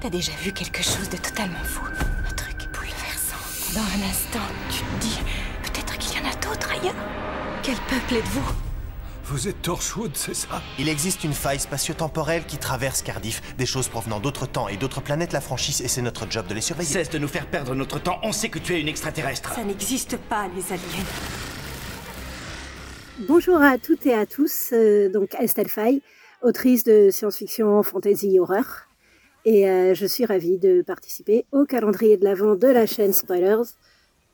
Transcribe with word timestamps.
T'as 0.00 0.10
déjà 0.10 0.32
vu 0.42 0.52
quelque 0.52 0.82
chose 0.82 1.08
de 1.08 1.16
totalement 1.16 1.62
fou 1.64 1.82
Un 1.86 2.34
truc 2.34 2.56
bouleversant. 2.72 3.36
Dans 3.74 3.80
un 3.80 4.08
instant, 4.08 4.44
tu 4.70 4.80
te 4.80 5.00
dis, 5.00 5.18
peut-être 5.62 5.96
qu'il 5.96 6.18
y 6.18 6.22
en 6.22 6.28
a 6.30 6.34
d'autres 6.34 6.70
ailleurs. 6.70 6.94
Quel 7.62 7.76
peuple 7.76 8.16
êtes-vous 8.16 8.44
Vous 9.24 9.48
êtes 9.48 9.62
Torchwood, 9.62 10.14
c'est 10.14 10.34
ça 10.34 10.60
Il 10.78 10.90
existe 10.90 11.24
une 11.24 11.32
faille 11.32 11.58
spatio-temporelle 11.60 12.44
qui 12.44 12.58
traverse 12.58 13.00
Cardiff. 13.00 13.40
Des 13.56 13.64
choses 13.64 13.88
provenant 13.88 14.20
d'autres 14.20 14.44
temps 14.46 14.68
et 14.68 14.76
d'autres 14.76 15.00
planètes 15.00 15.32
la 15.32 15.40
franchissent 15.40 15.80
et 15.80 15.88
c'est 15.88 16.02
notre 16.02 16.30
job 16.30 16.46
de 16.46 16.52
les 16.52 16.60
surveiller. 16.60 16.92
Cesse 16.92 17.10
de 17.10 17.18
nous 17.18 17.28
faire 17.28 17.46
perdre 17.46 17.74
notre 17.74 17.98
temps, 17.98 18.18
on 18.22 18.32
sait 18.32 18.50
que 18.50 18.58
tu 18.58 18.74
es 18.74 18.80
une 18.82 18.88
extraterrestre. 18.88 19.54
Ça 19.54 19.64
n'existe 19.64 20.18
pas, 20.18 20.46
les 20.54 20.72
aliens. 20.72 21.06
Bonjour 23.26 23.62
à 23.62 23.78
toutes 23.78 24.04
et 24.04 24.12
à 24.12 24.26
tous, 24.26 24.70
euh, 24.74 25.08
donc 25.08 25.34
Estelle 25.40 25.70
Fay, 25.70 26.02
autrice 26.42 26.84
de 26.84 27.08
science-fiction, 27.10 27.82
fantasy, 27.82 28.38
horreur. 28.38 28.86
Et 29.46 29.70
euh, 29.70 29.94
je 29.94 30.06
suis 30.06 30.26
ravie 30.26 30.58
de 30.58 30.82
participer 30.82 31.46
au 31.52 31.66
calendrier 31.66 32.16
de 32.16 32.24
l'Avent 32.24 32.56
de 32.56 32.66
la 32.66 32.84
chaîne 32.84 33.12
Spoilers 33.12 33.62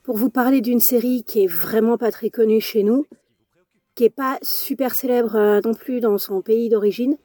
pour 0.02 0.16
vous 0.16 0.30
parler 0.30 0.62
d'une 0.62 0.80
série 0.80 1.22
qui 1.22 1.44
est 1.44 1.46
vraiment 1.46 1.98
pas 1.98 2.10
très 2.10 2.30
connue 2.30 2.62
chez 2.62 2.82
nous, 2.82 3.06
qui 3.94 4.04
est 4.04 4.10
pas 4.10 4.38
super 4.40 4.94
célèbre 4.94 5.36
euh, 5.36 5.60
non 5.62 5.74
plus 5.74 6.00
dans 6.00 6.16
son 6.16 6.40
pays 6.40 6.70
d'origine, 6.70 7.18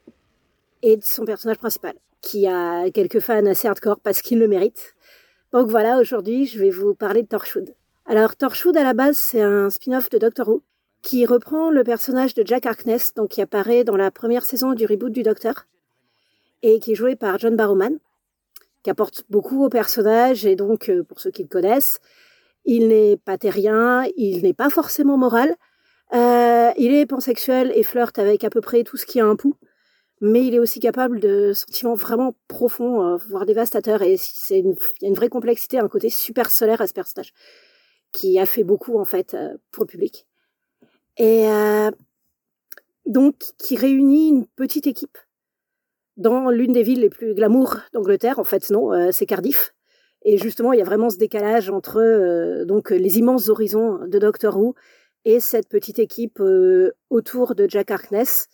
et 0.82 0.98
de 0.98 1.04
son 1.04 1.24
personnage 1.24 1.60
principal, 1.60 1.94
qui 2.20 2.46
a 2.46 2.92
quelques 2.92 3.22
fans 3.22 3.46
assez 3.46 3.70
hardcore 3.70 4.02
parce 4.02 4.22
qu'il 4.22 4.40
le 4.40 4.50
mérite. 4.50 4.94
Donc 5.54 5.70
voilà, 5.70 5.98
aujourd'hui, 5.98 6.46
je 6.46 6.60
vais 6.60 6.72
vous 6.72 6.94
parler 6.94 7.24
de 7.24 7.28
Torchwood. 7.28 7.74
Alors 8.06 8.36
Torchwood 8.36 8.76
à 8.76 8.84
la 8.84 8.94
base, 8.94 9.18
c'est 9.18 9.42
un 9.42 9.70
spin-off 9.70 10.10
de 10.10 10.18
Doctor 10.18 10.50
Who 10.50 10.62
qui 11.04 11.26
reprend 11.26 11.72
le 11.72 11.86
personnage 11.86 12.34
de 12.34 12.46
Jack 12.46 12.66
Harkness, 12.66 13.14
donc 13.14 13.30
qui 13.30 13.42
apparaît 13.42 13.86
dans 13.86 13.96
la 13.96 14.12
première 14.12 14.44
saison 14.44 14.74
du 14.74 14.86
reboot 14.86 15.14
du 15.14 15.24
Docteur, 15.24 15.68
et 16.68 16.80
qui 16.82 16.92
est 16.92 16.96
joué 16.96 17.16
par 17.16 17.40
John 17.40 17.56
Barrowman, 17.56 17.98
qui 18.84 18.90
apporte 18.90 19.24
beaucoup 19.30 19.64
au 19.64 19.70
personnage, 19.70 20.46
et 20.46 20.58
donc, 20.58 20.90
euh, 20.90 21.02
pour 21.02 21.22
ceux 21.22 21.32
qui 21.32 21.44
le 21.44 21.48
connaissent, 21.48 22.02
il 22.66 22.90
n'est 22.90 23.16
pas 23.16 23.38
terrien, 23.38 24.06
il 24.18 24.42
n'est 24.44 24.54
pas 24.54 24.70
forcément 24.70 25.18
moral, 25.18 25.56
euh, 26.14 26.72
il 26.78 26.94
est 26.94 27.06
pansexuel 27.06 27.72
et 27.74 27.84
flirte 27.84 28.20
avec 28.20 28.44
à 28.44 28.50
peu 28.50 28.60
près 28.60 28.84
tout 28.84 28.98
ce 28.98 29.06
qui 29.06 29.22
a 29.22 29.26
un 29.26 29.38
pouls, 29.38 29.56
mais 30.20 30.46
il 30.46 30.54
est 30.54 30.60
aussi 30.60 30.82
capable 30.82 31.22
de 31.22 31.54
sentiments 31.54 31.94
vraiment 31.94 32.36
profonds, 32.50 33.02
euh, 33.02 33.18
voire 33.30 33.46
dévastateurs, 33.46 34.02
et 34.02 34.18
c'est 34.18 34.60
il 34.60 34.76
y 35.02 35.06
a 35.06 35.08
une 35.08 35.16
vraie 35.16 35.30
complexité, 35.30 35.80
un 35.80 35.88
côté 35.88 36.10
super 36.10 36.52
solaire 36.52 36.82
à 36.82 36.88
ce 36.88 36.94
personnage, 36.94 37.34
qui 38.12 38.40
a 38.40 38.46
fait 38.46 38.66
beaucoup, 38.66 39.00
en 39.00 39.06
fait, 39.06 39.38
pour 39.72 39.86
le 39.86 39.88
public. 39.88 40.28
Et 41.18 41.48
donc 43.06 43.36
qui 43.58 43.76
réunit 43.76 44.30
une 44.30 44.46
petite 44.46 44.86
équipe 44.86 45.18
dans 46.18 46.50
l'une 46.50 46.74
des 46.74 46.84
villes 46.84 47.02
les 47.02 47.10
plus 47.10 47.34
glamour 47.34 47.78
d'Angleterre. 47.94 48.40
En 48.40 48.44
fait, 48.44 48.70
non, 48.70 48.92
euh, 48.92 49.10
c'est 49.12 49.26
Cardiff. 49.26 49.74
Et 50.24 50.38
justement, 50.38 50.74
il 50.74 50.80
y 50.80 50.82
a 50.82 50.86
vraiment 50.86 51.10
ce 51.10 51.18
décalage 51.18 51.70
entre 51.70 51.98
euh, 51.98 52.66
donc 52.66 52.90
les 52.90 53.20
immenses 53.20 53.50
horizons 53.50 54.00
de 54.06 54.20
Doctor 54.20 54.58
Who 54.58 54.76
et 55.26 55.40
cette 55.40 55.70
petite 55.70 56.00
équipe 56.00 56.42
autour 57.10 57.54
de 57.54 57.70
Jack 57.70 57.92
Harkness, 57.92 58.48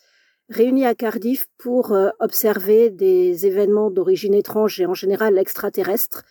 réunie 0.50 0.88
à 0.88 0.96
Cardiff 0.96 1.46
pour 1.60 1.96
observer 2.20 2.90
des 2.90 3.46
événements 3.46 3.92
d'origine 3.92 4.34
étrange 4.34 4.82
et 4.82 4.88
en 4.88 4.96
général 4.96 5.38
extraterrestre, 5.38 6.24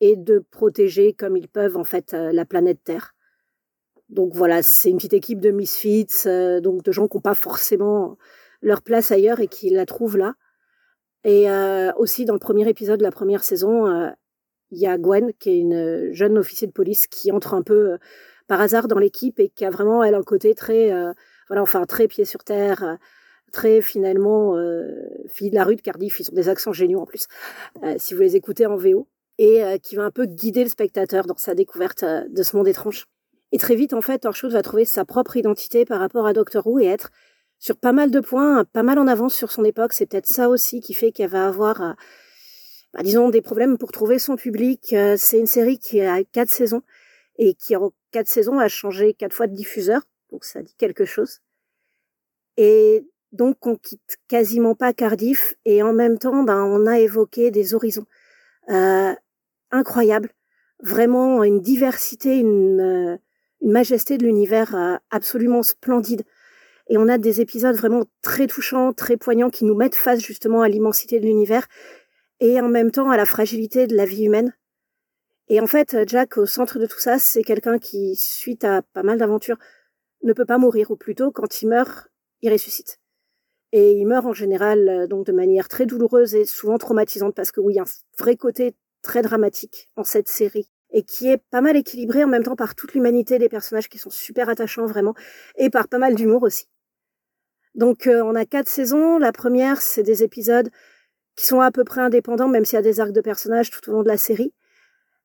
et 0.00 0.16
de 0.16 0.44
protéger 0.50 1.12
comme 1.12 1.36
ils 1.36 1.46
peuvent 1.46 1.76
en 1.76 1.84
fait 1.84 2.12
la 2.12 2.44
planète 2.44 2.82
Terre. 2.82 3.14
Donc 4.08 4.34
voilà, 4.34 4.62
c'est 4.62 4.90
une 4.90 4.96
petite 4.96 5.12
équipe 5.12 5.40
de 5.40 5.50
misfits, 5.50 6.06
euh, 6.26 6.60
donc 6.60 6.82
de 6.82 6.92
gens 6.92 7.08
qui 7.08 7.16
n'ont 7.16 7.22
pas 7.22 7.34
forcément 7.34 8.16
leur 8.62 8.82
place 8.82 9.10
ailleurs 9.10 9.40
et 9.40 9.48
qui 9.48 9.70
la 9.70 9.86
trouvent 9.86 10.16
là. 10.16 10.34
Et 11.24 11.50
euh, 11.50 11.92
aussi 11.96 12.24
dans 12.24 12.34
le 12.34 12.38
premier 12.38 12.68
épisode 12.68 12.98
de 12.98 13.04
la 13.04 13.10
première 13.10 13.44
saison, 13.44 13.86
euh, 13.86 14.10
il 14.70 14.78
y 14.78 14.86
a 14.86 14.98
Gwen, 14.98 15.32
qui 15.38 15.50
est 15.50 15.58
une 15.58 16.12
jeune 16.12 16.38
officier 16.38 16.66
de 16.66 16.72
police 16.72 17.06
qui 17.06 17.32
entre 17.32 17.54
un 17.54 17.62
peu 17.62 17.98
par 18.46 18.60
hasard 18.60 18.88
dans 18.88 18.98
l'équipe 18.98 19.40
et 19.40 19.48
qui 19.48 19.64
a 19.64 19.70
vraiment 19.70 20.02
elle 20.04 20.14
un 20.14 20.22
côté 20.22 20.54
très, 20.54 20.90
voilà, 21.48 21.62
enfin 21.62 21.86
très 21.86 22.06
pied 22.06 22.26
sur 22.26 22.44
terre, 22.44 22.98
très 23.50 23.80
finalement 23.80 24.54
fille 25.26 25.48
de 25.48 25.54
la 25.54 25.64
rue 25.64 25.76
de 25.76 25.80
Cardiff. 25.80 26.20
Ils 26.20 26.30
ont 26.30 26.34
des 26.34 26.50
accents 26.50 26.74
géniaux 26.74 27.00
en 27.00 27.06
plus, 27.06 27.28
si 27.96 28.12
vous 28.12 28.20
les 28.20 28.36
écoutez 28.36 28.66
en 28.66 28.76
VO, 28.76 29.08
et 29.38 29.62
qui 29.82 29.96
va 29.96 30.04
un 30.04 30.10
peu 30.10 30.26
guider 30.26 30.64
le 30.64 30.70
spectateur 30.70 31.24
dans 31.24 31.36
sa 31.38 31.54
découverte 31.54 32.04
de 32.04 32.42
ce 32.42 32.54
monde 32.54 32.68
étrange. 32.68 33.06
Et 33.52 33.58
très 33.58 33.74
vite, 33.74 33.94
en 33.94 34.02
fait, 34.02 34.18
Torchwood 34.18 34.52
va 34.52 34.62
trouver 34.62 34.84
sa 34.84 35.06
propre 35.06 35.36
identité 35.36 35.86
par 35.86 36.00
rapport 36.00 36.26
à 36.26 36.34
Doctor 36.34 36.66
Who 36.66 36.80
et 36.80 36.86
être 36.86 37.10
sur 37.58 37.76
pas 37.76 37.92
mal 37.92 38.10
de 38.10 38.20
points, 38.20 38.64
pas 38.64 38.82
mal 38.82 38.98
en 38.98 39.06
avance 39.06 39.34
sur 39.34 39.50
son 39.50 39.64
époque. 39.64 39.92
C'est 39.92 40.06
peut-être 40.06 40.26
ça 40.26 40.48
aussi 40.48 40.80
qui 40.80 40.94
fait 40.94 41.12
qu'elle 41.12 41.30
va 41.30 41.46
avoir, 41.46 41.82
euh, 41.82 41.92
bah, 42.94 43.02
disons, 43.02 43.30
des 43.30 43.42
problèmes 43.42 43.78
pour 43.78 43.92
trouver 43.92 44.18
son 44.18 44.36
public. 44.36 44.92
Euh, 44.92 45.16
c'est 45.18 45.38
une 45.38 45.46
série 45.46 45.78
qui 45.78 46.00
a 46.00 46.22
quatre 46.24 46.50
saisons 46.50 46.82
et 47.38 47.54
qui, 47.54 47.76
en 47.76 47.92
quatre 48.10 48.28
saisons, 48.28 48.58
a 48.58 48.68
changé 48.68 49.14
quatre 49.14 49.34
fois 49.34 49.46
de 49.46 49.54
diffuseur. 49.54 50.02
Donc, 50.30 50.44
ça 50.44 50.62
dit 50.62 50.74
quelque 50.78 51.04
chose. 51.04 51.40
Et 52.56 53.06
donc, 53.32 53.66
on 53.66 53.76
quitte 53.76 54.18
quasiment 54.28 54.74
pas 54.74 54.92
Cardiff 54.92 55.54
et 55.64 55.82
en 55.82 55.92
même 55.92 56.18
temps, 56.18 56.42
ben, 56.42 56.64
on 56.64 56.86
a 56.86 56.98
évoqué 56.98 57.50
des 57.50 57.74
horizons 57.74 58.06
euh, 58.70 59.14
incroyables. 59.70 60.30
Vraiment 60.80 61.42
une 61.42 61.60
diversité, 61.60 62.38
une 62.38 63.18
une 63.60 63.72
majesté 63.72 64.18
de 64.18 64.24
l'univers 64.24 64.74
euh, 64.74 64.96
absolument 65.10 65.62
splendide. 65.62 66.24
Et 66.88 66.96
on 66.96 67.08
a 67.08 67.18
des 67.18 67.40
épisodes 67.40 67.76
vraiment 67.76 68.04
très 68.22 68.46
touchants, 68.46 68.92
très 68.92 69.16
poignants, 69.16 69.50
qui 69.50 69.64
nous 69.64 69.74
mettent 69.74 69.94
face 69.94 70.20
justement 70.20 70.62
à 70.62 70.68
l'immensité 70.68 71.20
de 71.20 71.26
l'univers 71.26 71.66
et 72.40 72.60
en 72.60 72.68
même 72.68 72.90
temps 72.90 73.10
à 73.10 73.16
la 73.16 73.26
fragilité 73.26 73.86
de 73.86 73.96
la 73.96 74.04
vie 74.04 74.24
humaine. 74.24 74.54
Et 75.48 75.60
en 75.60 75.66
fait, 75.66 75.96
Jack, 76.06 76.36
au 76.36 76.46
centre 76.46 76.78
de 76.78 76.86
tout 76.86 77.00
ça, 77.00 77.18
c'est 77.18 77.42
quelqu'un 77.42 77.78
qui, 77.78 78.16
suite 78.16 78.64
à 78.64 78.82
pas 78.92 79.02
mal 79.02 79.18
d'aventures, 79.18 79.56
ne 80.22 80.32
peut 80.32 80.44
pas 80.44 80.58
mourir, 80.58 80.90
ou 80.90 80.96
plutôt, 80.96 81.30
quand 81.30 81.62
il 81.62 81.68
meurt, 81.68 82.08
il 82.42 82.52
ressuscite. 82.52 82.98
Et 83.72 83.92
il 83.92 84.06
meurt 84.06 84.26
en 84.26 84.32
général 84.32 84.88
euh, 84.88 85.06
donc 85.06 85.26
de 85.26 85.32
manière 85.32 85.68
très 85.68 85.86
douloureuse 85.86 86.34
et 86.34 86.44
souvent 86.44 86.78
traumatisante, 86.78 87.34
parce 87.34 87.52
que 87.52 87.60
oui, 87.60 87.74
il 87.74 87.76
y 87.76 87.80
a 87.80 87.82
un 87.82 88.18
vrai 88.18 88.36
côté 88.36 88.74
très 89.02 89.22
dramatique 89.22 89.88
en 89.96 90.04
cette 90.04 90.28
série 90.28 90.70
et 90.90 91.02
qui 91.02 91.28
est 91.28 91.42
pas 91.50 91.60
mal 91.60 91.76
équilibré 91.76 92.24
en 92.24 92.28
même 92.28 92.42
temps 92.42 92.56
par 92.56 92.74
toute 92.74 92.94
l'humanité 92.94 93.38
des 93.38 93.48
personnages 93.48 93.88
qui 93.88 93.98
sont 93.98 94.10
super 94.10 94.48
attachants 94.48 94.86
vraiment 94.86 95.14
et 95.56 95.70
par 95.70 95.88
pas 95.88 95.98
mal 95.98 96.14
d'humour 96.14 96.42
aussi. 96.42 96.66
Donc 97.74 98.06
euh, 98.06 98.22
on 98.24 98.34
a 98.34 98.44
quatre 98.44 98.68
saisons. 98.68 99.18
La 99.18 99.32
première, 99.32 99.80
c'est 99.80 100.02
des 100.02 100.22
épisodes 100.22 100.68
qui 101.36 101.46
sont 101.46 101.60
à 101.60 101.70
peu 101.70 101.84
près 101.84 102.00
indépendants, 102.00 102.48
même 102.48 102.64
s'il 102.64 102.76
y 102.76 102.78
a 102.78 102.82
des 102.82 103.00
arcs 103.00 103.12
de 103.12 103.20
personnages 103.20 103.70
tout 103.70 103.88
au 103.90 103.92
long 103.92 104.02
de 104.02 104.08
la 104.08 104.16
série. 104.16 104.52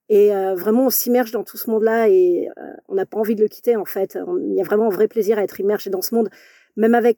Et 0.09 0.35
euh, 0.35 0.53
vraiment, 0.53 0.87
on 0.87 0.89
s'immerge 0.89 1.31
dans 1.31 1.43
tout 1.43 1.57
ce 1.57 1.69
monde-là 1.69 2.09
et 2.09 2.49
euh, 2.57 2.61
on 2.87 2.95
n'a 2.95 3.05
pas 3.05 3.17
envie 3.17 3.35
de 3.35 3.41
le 3.41 3.47
quitter 3.47 3.75
en 3.75 3.85
fait. 3.85 4.17
Il 4.41 4.53
y 4.53 4.61
a 4.61 4.63
vraiment 4.63 4.87
un 4.87 4.93
vrai 4.93 5.07
plaisir 5.07 5.39
à 5.39 5.43
être 5.43 5.59
immergé 5.59 5.89
dans 5.89 6.01
ce 6.01 6.13
monde, 6.13 6.29
même 6.75 6.93
avec 6.93 7.17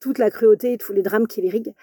toute 0.00 0.18
la 0.18 0.30
cruauté 0.30 0.74
et 0.74 0.78
tous 0.78 0.92
les 0.92 1.02
drames 1.02 1.26
qui 1.26 1.40
l'irriguent. 1.40 1.74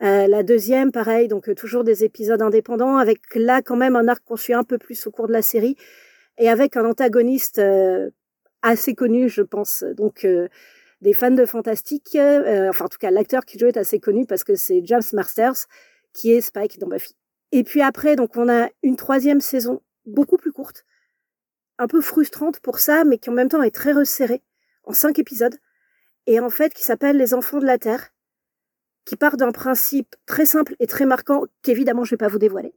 La 0.00 0.42
deuxième, 0.42 0.90
pareil, 0.90 1.28
donc 1.28 1.54
toujours 1.54 1.84
des 1.84 2.04
épisodes 2.04 2.42
indépendants, 2.42 2.96
avec 2.96 3.20
là 3.36 3.62
quand 3.62 3.76
même 3.76 3.94
un 3.96 4.08
arc 4.08 4.22
qu'on 4.24 4.36
suit 4.36 4.52
un 4.52 4.64
peu 4.64 4.76
plus 4.76 5.06
au 5.06 5.10
cours 5.10 5.28
de 5.28 5.32
la 5.32 5.40
série, 5.40 5.76
et 6.36 6.48
avec 6.48 6.76
un 6.76 6.84
antagoniste 6.84 7.62
assez 8.62 8.94
connu, 8.94 9.28
je 9.28 9.42
pense. 9.42 9.84
Donc 9.96 10.26
des 11.04 11.12
fans 11.12 11.30
de 11.30 11.44
fantastique, 11.44 12.16
enfin 12.16 12.86
en 12.86 12.88
tout 12.88 12.98
cas 12.98 13.10
l'acteur 13.10 13.44
qui 13.44 13.58
joue 13.58 13.66
est 13.66 13.76
assez 13.76 14.00
connu 14.00 14.24
parce 14.26 14.42
que 14.42 14.54
c'est 14.54 14.80
James 14.84 15.02
Masters 15.12 15.66
qui 16.14 16.32
est 16.32 16.40
Spike 16.40 16.78
dans 16.78 16.88
Buffy. 16.88 17.14
Et 17.52 17.62
puis 17.62 17.82
après, 17.82 18.16
donc 18.16 18.36
on 18.36 18.48
a 18.48 18.70
une 18.82 18.96
troisième 18.96 19.42
saison 19.42 19.82
beaucoup 20.06 20.38
plus 20.38 20.50
courte, 20.50 20.86
un 21.78 21.88
peu 21.88 22.00
frustrante 22.00 22.58
pour 22.60 22.78
ça, 22.78 23.04
mais 23.04 23.18
qui 23.18 23.28
en 23.28 23.34
même 23.34 23.50
temps 23.50 23.62
est 23.62 23.70
très 23.70 23.92
resserrée 23.92 24.42
en 24.84 24.94
cinq 24.94 25.18
épisodes, 25.18 25.56
et 26.26 26.40
en 26.40 26.48
fait 26.48 26.72
qui 26.72 26.82
s'appelle 26.82 27.18
Les 27.18 27.34
Enfants 27.34 27.58
de 27.58 27.66
la 27.66 27.78
Terre 27.78 28.10
qui 29.04 29.16
part 29.16 29.36
d'un 29.36 29.52
principe 29.52 30.16
très 30.24 30.46
simple 30.46 30.74
et 30.80 30.86
très 30.86 31.04
marquant 31.04 31.44
qu'évidemment 31.62 32.04
je 32.04 32.12
vais 32.12 32.16
pas 32.16 32.28
vous 32.28 32.38
dévoiler 32.38 32.72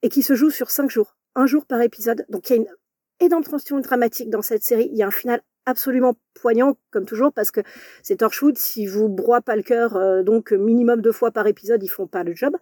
et 0.00 0.08
qui 0.08 0.22
se 0.22 0.34
joue 0.34 0.50
sur 0.50 0.70
cinq 0.70 0.90
jours, 0.90 1.18
un 1.34 1.44
jour 1.44 1.66
par 1.66 1.82
épisode. 1.82 2.24
Donc 2.30 2.48
il 2.48 2.52
y 2.54 2.58
a 2.58 2.62
une 2.62 2.68
énorme 3.20 3.44
tension 3.44 3.78
dramatique 3.80 4.30
dans 4.30 4.40
cette 4.40 4.62
série. 4.62 4.88
Il 4.90 4.96
y 4.96 5.02
a 5.02 5.06
un 5.06 5.10
final 5.10 5.42
absolument 5.66 6.14
poignant 6.34 6.76
comme 6.90 7.04
toujours 7.06 7.32
parce 7.32 7.50
que 7.50 7.60
c'est 8.02 8.16
Torchwood. 8.16 8.58
Si 8.58 8.86
vous 8.86 9.08
broie 9.08 9.40
pas 9.40 9.56
le 9.56 9.62
cœur, 9.62 9.96
euh, 9.96 10.22
donc 10.22 10.52
minimum 10.52 11.00
deux 11.00 11.12
fois 11.12 11.30
par 11.30 11.46
épisode, 11.46 11.82
ils 11.82 11.88
font 11.88 12.06
pas 12.06 12.24
le 12.24 12.34
job. 12.34 12.56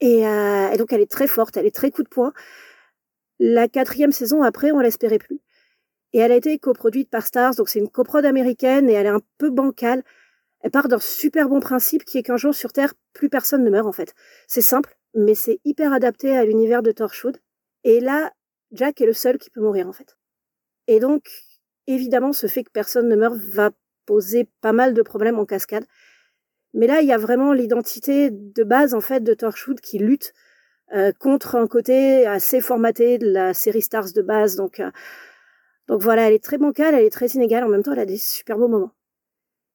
Et, 0.00 0.26
euh, 0.26 0.70
et, 0.70 0.76
donc 0.78 0.92
elle 0.92 1.00
est 1.00 1.10
très 1.10 1.26
forte, 1.26 1.56
elle 1.56 1.66
est 1.66 1.74
très 1.74 1.90
coup 1.90 2.02
de 2.02 2.08
poing. 2.08 2.32
La 3.38 3.68
quatrième 3.68 4.12
saison 4.12 4.42
après, 4.42 4.72
on 4.72 4.80
l'espérait 4.80 5.18
plus. 5.18 5.40
Et 6.12 6.18
elle 6.18 6.32
a 6.32 6.36
été 6.36 6.58
coproduite 6.58 7.08
par 7.08 7.26
Stars, 7.26 7.54
donc 7.54 7.68
c'est 7.68 7.78
une 7.78 7.88
coprode 7.88 8.24
américaine 8.26 8.90
et 8.90 8.92
elle 8.92 9.06
est 9.06 9.10
un 9.10 9.22
peu 9.38 9.50
bancale. 9.50 10.02
Elle 10.60 10.70
part 10.70 10.88
d'un 10.88 10.98
super 10.98 11.48
bon 11.48 11.60
principe 11.60 12.04
qui 12.04 12.18
est 12.18 12.22
qu'un 12.22 12.36
jour 12.36 12.54
sur 12.54 12.72
Terre, 12.72 12.94
plus 13.12 13.28
personne 13.28 13.64
ne 13.64 13.70
meurt 13.70 13.86
en 13.86 13.92
fait. 13.92 14.14
C'est 14.46 14.62
simple, 14.62 14.96
mais 15.14 15.34
c'est 15.34 15.60
hyper 15.64 15.92
adapté 15.92 16.36
à 16.36 16.44
l'univers 16.44 16.82
de 16.82 16.92
Torchwood. 16.92 17.38
Et 17.84 18.00
là, 18.00 18.32
Jack 18.72 19.00
est 19.00 19.06
le 19.06 19.12
seul 19.12 19.38
qui 19.38 19.50
peut 19.50 19.60
mourir 19.60 19.88
en 19.88 19.92
fait. 19.92 20.16
Et 20.86 21.00
donc, 21.00 21.22
évidemment, 21.86 22.32
ce 22.32 22.46
fait 22.46 22.64
que 22.64 22.70
personne 22.70 23.08
ne 23.08 23.16
meurt 23.16 23.36
va 23.36 23.70
poser 24.06 24.48
pas 24.60 24.72
mal 24.72 24.94
de 24.94 25.02
problèmes 25.02 25.38
en 25.38 25.46
cascade. 25.46 25.84
Mais 26.74 26.86
là, 26.86 27.00
il 27.00 27.08
y 27.08 27.12
a 27.12 27.18
vraiment 27.18 27.52
l'identité 27.52 28.30
de 28.30 28.64
base 28.64 28.94
en 28.94 29.00
fait 29.00 29.20
de 29.20 29.34
Torchwood 29.34 29.80
qui 29.80 29.98
lutte 29.98 30.32
euh, 30.94 31.12
contre 31.18 31.56
un 31.56 31.66
côté 31.66 32.26
assez 32.26 32.60
formaté 32.60 33.18
de 33.18 33.30
la 33.30 33.54
série 33.54 33.82
Stars 33.82 34.12
de 34.14 34.22
base. 34.22 34.56
Donc, 34.56 34.80
euh, 34.80 34.90
donc 35.88 36.00
voilà, 36.02 36.28
elle 36.28 36.34
est 36.34 36.44
très 36.44 36.58
bancale, 36.58 36.94
elle 36.94 37.04
est 37.04 37.10
très 37.10 37.28
inégale. 37.28 37.64
En 37.64 37.68
même 37.68 37.82
temps, 37.82 37.92
elle 37.92 37.98
a 37.98 38.06
des 38.06 38.18
super 38.18 38.58
beaux 38.58 38.68
moments. 38.68 38.92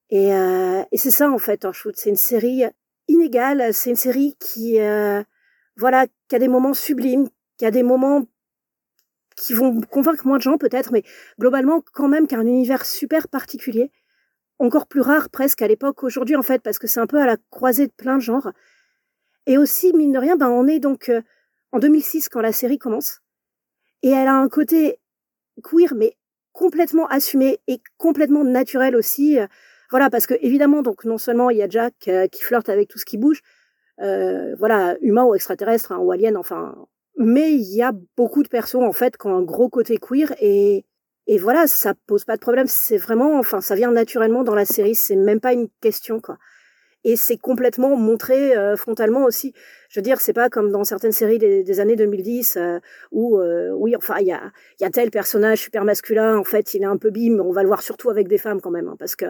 Et, 0.09 0.33
euh, 0.33 0.83
et 0.92 0.98
c'est 0.98 1.12
ça 1.12 1.30
en 1.30 1.38
fait 1.38 1.57
Torchwood. 1.57 1.95
C'est 1.98 2.09
une 2.09 2.15
série 2.15 2.63
inégale. 3.07 3.74
C'est 3.74 3.89
une 3.92 3.95
série 3.95 4.36
qui, 4.39 4.80
voilà, 5.77 6.07
qui 6.27 6.36
a 6.36 6.39
des 6.39 6.48
moments 6.48 6.74
sublimes, 6.74 7.30
qui 7.57 7.65
a 7.65 7.71
des 7.71 7.83
moments 7.83 8.25
qui 9.38 9.54
vont 9.54 9.80
convaincre 9.81 10.28
moins 10.28 10.38
de 10.38 10.42
gens 10.42 10.57
peut-être, 10.57 10.92
mais 10.92 11.04
globalement 11.39 11.81
quand 11.94 12.10
même 12.10 12.28
qu'un 12.28 12.45
univers 12.45 12.86
super 12.86 13.30
particulier 13.30 13.92
encore 14.60 14.88
plus 14.88 15.01
rare 15.01 15.30
presque 15.30 15.62
à 15.62 15.68
l'époque 15.68 16.04
aujourd'hui 16.04 16.36
en 16.36 16.42
fait, 16.42 16.62
parce 16.62 16.80
que 16.80 16.88
c'est 16.88 17.00
un 17.00 17.07
peu 17.07 17.22
à 17.22 17.25
la 17.25 17.38
croisée 17.50 17.88
de 17.88 17.92
plein 17.92 18.18
de 18.18 18.22
genres. 18.22 18.51
Et 19.45 19.57
aussi, 19.57 19.94
mine 19.94 20.12
de 20.12 20.19
rien, 20.19 20.36
ben, 20.36 20.50
on 20.50 20.68
est 20.68 20.80
donc 20.80 21.10
euh, 21.10 21.22
en 21.72 21.80
2006 21.80 22.30
quand 22.30 22.42
la 22.42 22.51
série 22.51 22.78
commence. 22.78 23.22
Et 24.04 24.10
elle 24.10 24.28
a 24.28 24.34
un 24.34 24.50
côté 24.50 25.00
queer, 25.63 25.94
mais 25.95 26.18
complètement 26.51 27.07
assumé 27.07 27.60
et 27.68 27.81
complètement 27.98 28.44
naturel 28.44 28.95
aussi. 28.95 29.40
Euh, 29.40 29.48
voilà, 29.90 30.10
parce 30.10 30.28
que 30.28 30.33
évidemment, 30.42 30.81
donc 30.81 31.06
non 31.06 31.18
seulement 31.18 31.50
il 31.50 31.57
y 31.57 31.63
a 31.63 31.69
Jack 31.69 32.07
euh, 32.07 32.28
qui 32.28 32.42
flirte 32.42 32.69
avec 32.69 32.90
tout 32.90 33.00
ce 33.00 33.06
qui 33.06 33.18
bouge, 33.18 33.42
voilà, 34.00 34.95
humain 35.01 35.24
ou 35.24 35.33
extraterrestre 35.33 35.92
hein, 35.92 35.98
ou 35.98 36.12
alien, 36.12 36.38
enfin, 36.38 36.75
mais 37.18 37.54
il 37.54 37.75
y 37.75 37.81
a 37.81 37.94
beaucoup 38.16 38.44
de 38.44 38.48
persos 38.48 38.75
en 38.75 38.94
fait 38.94 39.18
qui 39.18 39.28
ont 39.28 39.36
un 39.36 39.44
gros 39.44 39.69
côté 39.69 39.98
queer 39.98 40.34
et 40.40 40.86
et 41.28 41.38
voilà, 41.38 41.68
ça 41.68 41.94
pose 42.08 42.24
pas 42.24 42.36
de 42.36 42.42
problème. 42.42 42.68
C'est 42.68 42.98
vraiment, 42.98 43.38
enfin, 43.38 43.60
ça 43.60 43.75
vient 43.75 43.92
naturellement 43.92 44.44
dans 44.44 44.56
la 44.56 44.66
série. 44.66 44.96
C'est 44.96 45.18
même 45.18 45.42
pas 45.42 45.54
une 45.54 45.68
question, 45.81 46.22
quoi. 46.22 46.38
Et 47.04 47.16
c'est 47.16 47.38
complètement 47.38 47.96
montré 47.96 48.58
euh, 48.58 48.75
frontalement 48.75 49.24
aussi. 49.24 49.54
Je 49.90 50.00
veux 50.00 50.04
dire, 50.04 50.19
c'est 50.19 50.34
pas 50.34 50.50
comme 50.50 50.72
dans 50.72 50.84
certaines 50.84 51.12
séries 51.12 51.38
des, 51.38 51.80
années 51.80 51.96
2010 51.96 52.58
euh, 52.58 52.80
où, 53.12 53.40
euh, 53.40 53.72
oui, 53.72 53.96
enfin, 53.96 54.16
il 54.19 54.28
y 54.28 54.31
a, 54.31 54.52
y 54.80 54.86
a 54.86 54.90
tel 54.90 55.12
personnage 55.12 55.60
super 55.60 55.86
masculin. 55.86 56.38
En 56.38 56.44
fait, 56.44 56.74
il 56.74 56.81
est 56.81 56.86
un 56.86 56.98
peu 56.98 57.12
bim, 57.12 57.40
on 57.40 57.52
va 57.52 57.62
le 57.62 57.68
voir 57.68 57.81
surtout 57.81 58.10
avec 58.10 58.28
des 58.28 58.38
femmes 58.38 58.62
quand 58.62 58.72
même, 58.72 58.88
hein, 58.88 58.96
parce 58.98 59.16
que, 59.16 59.25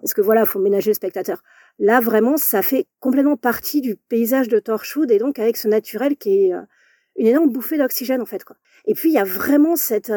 parce 0.00 0.14
que 0.14 0.22
voilà, 0.22 0.44
faut 0.46 0.60
ménager 0.60 0.90
le 0.90 0.94
spectateur. 0.94 1.42
Là, 1.78 2.00
vraiment, 2.00 2.36
ça 2.36 2.62
fait 2.62 2.86
complètement 3.00 3.36
partie 3.36 3.80
du 3.80 3.96
paysage 3.96 4.48
de 4.48 4.58
Torchwood 4.58 5.10
et 5.10 5.18
donc 5.18 5.38
avec 5.38 5.56
ce 5.56 5.68
naturel 5.68 6.16
qui 6.16 6.46
est 6.46 6.52
une 7.16 7.26
énorme 7.26 7.50
bouffée 7.50 7.78
d'oxygène 7.78 8.20
en 8.20 8.26
fait, 8.26 8.44
quoi. 8.44 8.56
Et 8.86 8.94
puis 8.94 9.10
il 9.10 9.14
y 9.14 9.18
a 9.18 9.24
vraiment 9.24 9.76
cette 9.76 10.12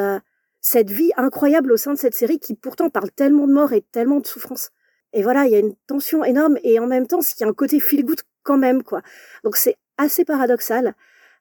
cette 0.61 0.89
vie 0.91 1.11
incroyable 1.17 1.71
au 1.71 1.77
sein 1.77 1.93
de 1.93 1.97
cette 1.97 2.15
série 2.15 2.39
qui 2.39 2.53
pourtant 2.55 2.89
parle 2.89 3.11
tellement 3.11 3.47
de 3.47 3.53
mort 3.53 3.73
et 3.73 3.81
tellement 3.81 4.19
de 4.19 4.27
souffrance. 4.27 4.71
Et 5.13 5.23
voilà, 5.23 5.45
il 5.45 5.51
y 5.51 5.55
a 5.55 5.59
une 5.59 5.75
tension 5.87 6.23
énorme 6.23 6.57
et 6.63 6.79
en 6.79 6.87
même 6.87 7.07
temps, 7.07 7.19
il 7.21 7.41
y 7.41 7.43
a 7.43 7.47
un 7.47 7.53
côté 7.53 7.79
feel 7.79 8.05
good 8.05 8.19
quand 8.43 8.57
même, 8.57 8.83
quoi. 8.83 9.01
Donc 9.43 9.55
c'est 9.55 9.75
assez 9.97 10.25
paradoxal. 10.25 10.93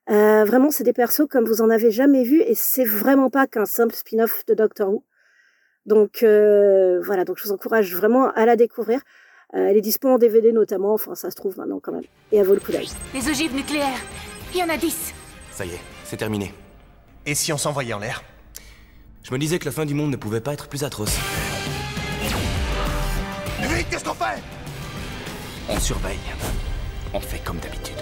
Euh, 0.08 0.44
vraiment, 0.44 0.70
c'est 0.70 0.84
des 0.84 0.92
persos 0.92 1.26
comme 1.28 1.44
vous 1.44 1.60
en 1.62 1.70
avez 1.70 1.90
jamais 1.90 2.22
vu 2.22 2.40
et 2.40 2.54
c'est 2.54 2.84
vraiment 2.84 3.28
pas 3.28 3.46
qu'un 3.46 3.66
simple 3.66 3.94
spin-off 3.94 4.44
de 4.46 4.54
Doctor 4.54 4.90
Who. 4.90 5.04
Donc 5.84 6.22
euh, 6.22 7.00
voilà, 7.00 7.24
donc 7.24 7.38
je 7.38 7.44
vous 7.44 7.52
encourage 7.52 7.94
vraiment 7.94 8.30
à 8.30 8.46
la 8.46 8.56
découvrir. 8.56 9.00
Euh, 9.54 9.66
elle 9.68 9.76
est 9.76 9.80
dispo 9.80 10.08
en 10.08 10.18
DVD 10.18 10.52
notamment, 10.52 10.94
enfin 10.94 11.14
ça 11.14 11.30
se 11.30 11.36
trouve 11.36 11.58
maintenant 11.58 11.80
quand 11.80 11.92
même. 11.92 12.04
Et 12.32 12.36
elle 12.36 12.46
vaut 12.46 12.54
le 12.54 12.60
coup 12.60 12.72
d'œil. 12.72 12.88
Les 13.14 13.28
ogives 13.28 13.54
nucléaires, 13.54 14.00
il 14.54 14.60
y 14.60 14.62
en 14.62 14.68
a 14.68 14.76
10. 14.76 15.15
Ça 15.56 15.64
y 15.64 15.70
est, 15.70 15.80
c'est 16.04 16.18
terminé. 16.18 16.52
Et 17.24 17.34
si 17.34 17.50
on 17.50 17.56
s'envoyait 17.56 17.94
en 17.94 17.98
l'air? 17.98 18.22
Je 19.22 19.32
me 19.32 19.38
disais 19.38 19.58
que 19.58 19.64
la 19.64 19.72
fin 19.72 19.86
du 19.86 19.94
monde 19.94 20.10
ne 20.10 20.16
pouvait 20.16 20.42
pas 20.42 20.52
être 20.52 20.68
plus 20.68 20.84
atroce. 20.84 21.16
Vite, 23.60 23.86
qu'est-ce 23.90 24.04
qu'on 24.04 24.12
fait? 24.12 24.42
On 25.70 25.80
surveille. 25.80 26.18
On 27.14 27.20
fait 27.20 27.38
comme 27.38 27.56
d'habitude. 27.56 27.96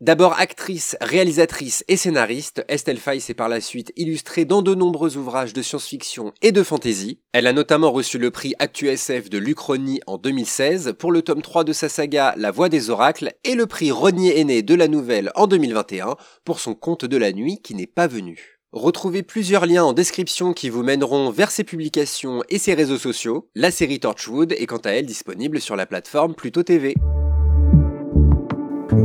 D'abord 0.00 0.38
actrice, 0.38 0.96
réalisatrice 1.00 1.84
et 1.88 1.96
scénariste, 1.96 2.64
Estelle 2.68 2.98
Faye 2.98 3.20
s'est 3.20 3.34
par 3.34 3.48
la 3.48 3.60
suite 3.60 3.92
illustrée 3.96 4.44
dans 4.44 4.62
de 4.62 4.72
nombreux 4.72 5.16
ouvrages 5.16 5.52
de 5.52 5.60
science-fiction 5.60 6.32
et 6.40 6.52
de 6.52 6.62
fantasy. 6.62 7.18
Elle 7.32 7.48
a 7.48 7.52
notamment 7.52 7.90
reçu 7.90 8.16
le 8.16 8.30
prix 8.30 8.54
ActuSF 8.60 9.28
de 9.28 9.38
l'Uchronie 9.38 10.00
en 10.06 10.16
2016 10.16 10.94
pour 10.96 11.10
le 11.10 11.22
tome 11.22 11.42
3 11.42 11.64
de 11.64 11.72
sa 11.72 11.88
saga 11.88 12.34
La 12.36 12.52
Voix 12.52 12.68
des 12.68 12.90
Oracles 12.90 13.32
et 13.42 13.56
le 13.56 13.66
prix 13.66 13.90
Renier 13.90 14.38
Aîné 14.38 14.62
de 14.62 14.76
la 14.76 14.86
Nouvelle 14.86 15.32
en 15.34 15.48
2021 15.48 16.14
pour 16.44 16.60
son 16.60 16.76
conte 16.76 17.04
de 17.04 17.16
la 17.16 17.32
nuit 17.32 17.60
qui 17.60 17.74
n'est 17.74 17.88
pas 17.88 18.06
venu. 18.06 18.60
Retrouvez 18.70 19.24
plusieurs 19.24 19.66
liens 19.66 19.82
en 19.82 19.94
description 19.94 20.52
qui 20.52 20.68
vous 20.68 20.84
mèneront 20.84 21.30
vers 21.30 21.50
ses 21.50 21.64
publications 21.64 22.44
et 22.48 22.58
ses 22.58 22.74
réseaux 22.74 22.98
sociaux. 22.98 23.48
La 23.56 23.72
série 23.72 23.98
Torchwood 23.98 24.52
est 24.52 24.66
quant 24.66 24.76
à 24.76 24.90
elle 24.90 25.06
disponible 25.06 25.60
sur 25.60 25.74
la 25.74 25.86
plateforme 25.86 26.36
Pluto 26.36 26.62
TV. 26.62 26.94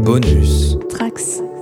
Bonus. 0.03 0.75
Trax. 0.89 1.52